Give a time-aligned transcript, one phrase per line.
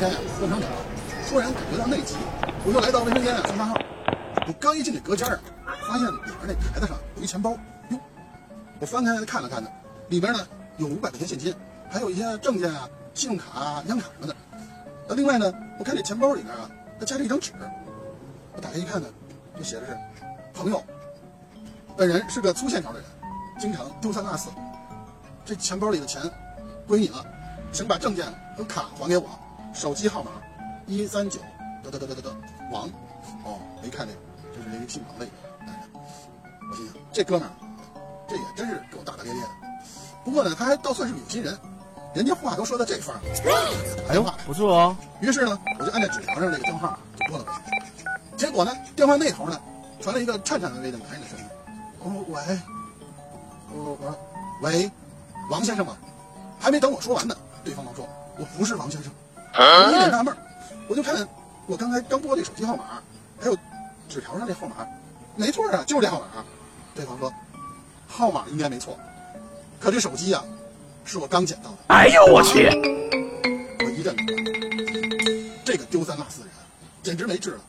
[0.00, 0.70] 天呀，灌肠长，
[1.28, 2.16] 突然感觉到内急，
[2.64, 3.74] 我就来到卫生间啊上大号。
[4.46, 5.38] 我刚一进这隔间儿，
[5.86, 7.50] 发现里边那台子上有一钱包，
[7.90, 8.00] 哟，
[8.80, 9.68] 我翻开看了看呢，
[10.08, 10.38] 里边呢
[10.78, 11.54] 有五百块钱现金，
[11.90, 14.34] 还有一些证件啊、信用卡啊、银行卡什么的。
[15.06, 17.52] 那另外呢，我看这钱包里面啊，还夹着一张纸，
[18.54, 19.08] 我打开一看呢，
[19.58, 19.94] 就写的是
[20.54, 20.82] 朋友，
[21.94, 23.08] 本人是个粗线条的人，
[23.60, 24.48] 经常丢三落四，
[25.44, 26.22] 这钱包里的钱
[26.88, 27.22] 归你了，
[27.70, 28.24] 请把证件
[28.56, 29.28] 和卡还给我，
[29.72, 30.30] 手机号码
[30.86, 31.40] 一三九
[31.82, 32.36] 得得得得得得
[32.70, 32.86] 王，
[33.44, 34.18] 哦，我一看这个，
[34.52, 35.34] 这是一个姓王的一个
[35.64, 35.88] 男人，
[36.70, 37.52] 我心想这哥们儿，
[38.28, 39.48] 这也真是给我大大咧咧的，
[40.24, 41.56] 不过呢，他还倒算是有心人，
[42.14, 44.96] 人家话都说到这份儿了，哎呦话不错哦。
[45.20, 48.36] 于是呢，我就按在纸条上这个电话号码就拨了过去。
[48.36, 49.60] 结果呢，电话那头呢
[50.00, 51.44] 传来一个颤颤巍巍的男人的声音
[52.00, 52.58] ：“哦，喂，
[53.72, 54.18] 我我
[54.62, 54.90] 喂，
[55.50, 55.96] 王先生吗？”
[56.58, 58.06] 还没等我说完呢，对方忙说
[58.36, 59.10] ：“我不是王先生。”
[59.56, 60.36] 我一脸纳闷，
[60.88, 61.28] 我就看
[61.66, 62.84] 我刚才刚拨这手机号码，
[63.40, 63.56] 还有
[64.08, 64.86] 纸条上这号码，
[65.36, 66.26] 没错啊，就是这号码。
[66.94, 67.32] 对方说
[68.08, 68.98] ：“号码应该没错，
[69.78, 70.42] 可这手机呀、
[71.04, 72.68] 是我刚捡到的。”哎呦我去！
[73.78, 74.14] 我一阵
[75.64, 76.54] 这个丢三落四的人
[77.02, 77.60] 简直没治了。